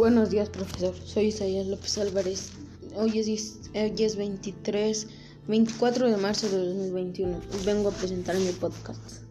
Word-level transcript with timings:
Buenos 0.00 0.30
días, 0.30 0.48
profesor. 0.48 0.94
Soy 1.04 1.26
Isaías 1.26 1.66
López 1.66 1.98
Álvarez. 1.98 2.52
Hoy 2.96 3.18
es, 3.18 3.60
hoy 3.74 4.02
es 4.02 4.16
23, 4.16 5.06
24 5.46 6.08
de 6.08 6.16
marzo 6.16 6.48
de 6.48 6.56
2021 6.56 7.38
y 7.60 7.66
vengo 7.66 7.90
a 7.90 7.92
presentar 7.92 8.34
mi 8.36 8.50
podcast. 8.52 9.24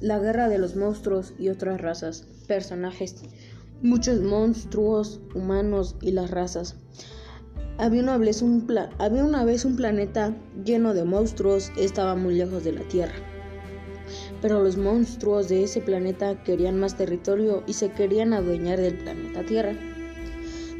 La 0.00 0.20
guerra 0.20 0.48
de 0.48 0.58
los 0.58 0.76
monstruos 0.76 1.34
y 1.36 1.48
otras 1.48 1.80
razas. 1.80 2.28
Personajes. 2.46 3.16
Muchos 3.82 4.20
monstruos, 4.20 5.18
humanos 5.34 5.96
y 6.00 6.12
las 6.12 6.30
razas. 6.30 6.76
Había 7.76 8.04
una, 8.04 8.18
vez 8.18 8.42
un 8.42 8.64
había 9.00 9.24
una 9.24 9.44
vez 9.44 9.64
un 9.64 9.74
planeta 9.74 10.32
lleno 10.64 10.94
de 10.94 11.02
monstruos, 11.02 11.72
estaba 11.76 12.14
muy 12.14 12.36
lejos 12.36 12.62
de 12.62 12.70
la 12.70 12.82
Tierra. 12.82 13.39
Pero 14.42 14.62
los 14.62 14.76
monstruos 14.76 15.48
de 15.48 15.64
ese 15.64 15.80
planeta 15.80 16.42
querían 16.42 16.78
más 16.78 16.96
territorio 16.96 17.62
y 17.66 17.74
se 17.74 17.90
querían 17.90 18.32
adueñar 18.32 18.80
del 18.80 18.98
planeta 18.98 19.42
Tierra. 19.44 19.74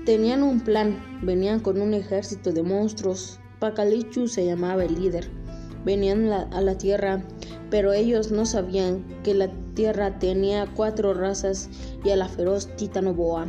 Tenían 0.07 0.43
un 0.43 0.61
plan, 0.61 1.21
venían 1.23 1.61
con 1.61 1.81
un 1.81 1.93
ejército 1.93 2.53
de 2.53 2.63
monstruos. 2.63 3.39
Pacalichu 3.59 4.29
se 4.29 4.47
llamaba 4.47 4.85
el 4.85 4.95
líder. 4.95 5.29
Venían 5.85 6.31
a 6.31 6.61
la 6.61 6.77
Tierra, 6.77 7.23
pero 7.71 7.93
ellos 7.93 8.31
no 8.31 8.47
sabían 8.47 9.05
que 9.23 9.35
la 9.35 9.51
Tierra 9.75 10.19
tenía 10.19 10.67
cuatro 10.75 11.15
razas 11.15 11.69
y 12.05 12.11
a 12.11 12.17
la 12.17 12.29
feroz 12.29 12.75
Titanoboa. 12.77 13.47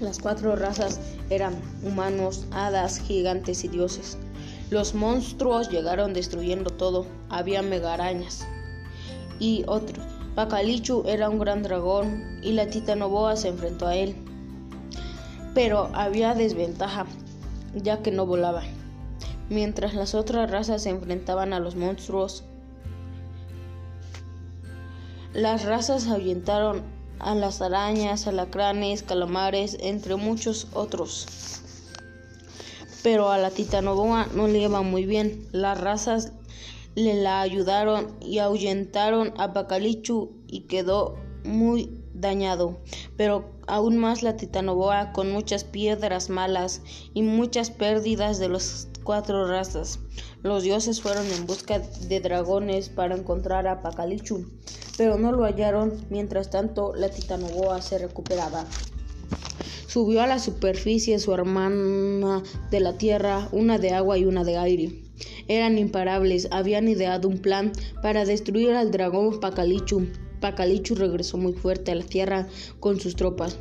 Las 0.00 0.18
cuatro 0.18 0.56
razas 0.56 1.00
eran 1.30 1.54
humanos, 1.82 2.46
hadas, 2.50 2.98
gigantes 2.98 3.64
y 3.64 3.68
dioses. 3.68 4.18
Los 4.70 4.94
monstruos 4.94 5.70
llegaron 5.70 6.12
destruyendo 6.12 6.70
todo. 6.70 7.06
Había 7.30 7.62
megarañas, 7.62 8.46
y 9.38 9.64
otro. 9.66 10.02
Pacalichu 10.34 11.02
era 11.06 11.30
un 11.30 11.38
gran 11.38 11.62
dragón 11.62 12.38
y 12.42 12.52
la 12.52 12.68
titanoboa 12.68 13.36
se 13.36 13.48
enfrentó 13.48 13.86
a 13.86 13.96
él. 13.96 14.14
Pero 15.54 15.90
había 15.94 16.34
desventaja, 16.34 17.06
ya 17.74 18.02
que 18.02 18.10
no 18.10 18.26
volaba. 18.26 18.62
Mientras 19.48 19.94
las 19.94 20.14
otras 20.14 20.50
razas 20.50 20.82
se 20.82 20.90
enfrentaban 20.90 21.52
a 21.52 21.60
los 21.60 21.76
monstruos, 21.76 22.44
las 25.32 25.64
razas 25.64 26.06
ahuyentaron 26.06 26.82
a 27.18 27.34
las 27.34 27.62
arañas, 27.62 28.26
alacranes, 28.26 29.02
calamares, 29.02 29.76
entre 29.80 30.16
muchos 30.16 30.68
otros. 30.72 31.26
Pero 33.02 33.30
a 33.30 33.38
la 33.38 33.50
titanoboa 33.50 34.26
no 34.34 34.48
le 34.48 34.58
iba 34.58 34.82
muy 34.82 35.06
bien. 35.06 35.46
Las 35.52 35.80
razas 35.80 36.32
le 36.96 37.14
la 37.14 37.42
ayudaron 37.42 38.16
y 38.20 38.38
ahuyentaron 38.38 39.34
a 39.36 39.52
Pacalichu 39.52 40.32
y 40.48 40.62
quedó 40.62 41.14
muy 41.44 42.02
dañado, 42.14 42.78
pero 43.16 43.52
aún 43.66 43.98
más 43.98 44.22
la 44.22 44.36
Titanoboa 44.36 45.12
con 45.12 45.30
muchas 45.30 45.62
piedras 45.62 46.30
malas 46.30 46.82
y 47.12 47.22
muchas 47.22 47.70
pérdidas 47.70 48.38
de 48.38 48.48
las 48.48 48.88
cuatro 49.04 49.46
razas. 49.46 50.00
Los 50.42 50.62
dioses 50.62 51.02
fueron 51.02 51.26
en 51.26 51.46
busca 51.46 51.78
de 51.78 52.20
dragones 52.20 52.88
para 52.88 53.14
encontrar 53.14 53.66
a 53.68 53.82
Pacalichu, 53.82 54.46
pero 54.96 55.18
no 55.18 55.32
lo 55.32 55.44
hallaron. 55.44 55.92
Mientras 56.08 56.50
tanto, 56.50 56.94
la 56.94 57.10
Titanoboa 57.10 57.82
se 57.82 57.98
recuperaba. 57.98 58.64
Subió 59.86 60.22
a 60.22 60.26
la 60.26 60.38
superficie 60.38 61.18
su 61.18 61.32
hermana 61.32 62.42
de 62.70 62.80
la 62.80 62.98
tierra, 62.98 63.48
una 63.52 63.78
de 63.78 63.92
agua 63.92 64.18
y 64.18 64.24
una 64.24 64.44
de 64.44 64.56
aire. 64.56 65.05
Eran 65.48 65.78
imparables, 65.78 66.48
habían 66.50 66.88
ideado 66.88 67.28
un 67.28 67.38
plan 67.38 67.72
para 68.02 68.24
destruir 68.24 68.72
al 68.72 68.90
dragón 68.90 69.40
Pacalichu. 69.40 70.06
Pacalichu 70.40 70.94
regresó 70.94 71.38
muy 71.38 71.52
fuerte 71.52 71.92
a 71.92 71.94
la 71.94 72.04
tierra 72.04 72.48
con 72.80 73.00
sus 73.00 73.16
tropas, 73.16 73.58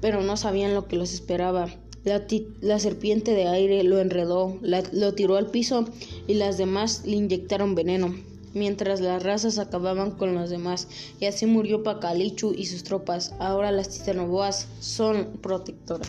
pero 0.00 0.22
no 0.22 0.36
sabían 0.36 0.74
lo 0.74 0.88
que 0.88 0.96
los 0.96 1.12
esperaba. 1.12 1.68
La, 2.04 2.78
serpiente 2.78 3.32
de 3.32 3.48
aire 3.48 3.82
lo 3.82 3.98
enredó, 3.98 4.58
lo 4.62 5.14
tiró 5.14 5.36
al 5.36 5.50
piso 5.50 5.86
y 6.28 6.34
las 6.34 6.56
demás 6.56 7.02
le 7.04 7.16
inyectaron 7.16 7.74
veneno, 7.74 8.14
mientras 8.54 9.00
las 9.00 9.24
razas 9.24 9.58
acababan 9.58 10.12
con 10.12 10.34
los 10.34 10.48
demás, 10.48 10.86
y 11.18 11.26
así 11.26 11.46
murió 11.46 11.82
Pacalichu 11.82 12.54
y 12.56 12.66
sus 12.66 12.84
tropas. 12.84 13.34
Ahora 13.40 13.72
las 13.72 13.90
titanoboas 13.90 14.68
son 14.78 15.38
protectoras. 15.42 16.08